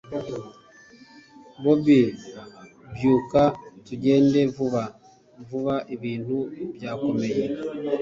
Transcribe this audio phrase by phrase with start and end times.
[1.63, 2.01] bobi,
[2.93, 3.41] byuka
[3.85, 4.83] tugende vuba
[5.47, 6.37] vuba ibintu
[6.75, 7.43] byakomeye